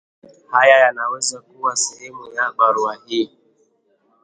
Haya 0.51 0.77
yanaweza 0.77 1.39
kuwa 1.41 1.75
sehemu 1.75 2.33
ya 2.33 2.51
barua 2.57 2.97
hii 3.05 3.29